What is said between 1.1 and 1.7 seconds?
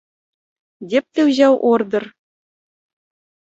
ты ўзяў